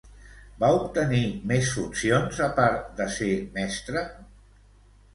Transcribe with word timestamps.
Va 0.63 0.71
obtenir 0.77 1.19
més 1.53 1.69
funcions 1.75 2.41
a 2.49 2.51
part 2.63 2.91
de 3.03 3.11
ser 3.21 3.31
mestra? 3.61 4.07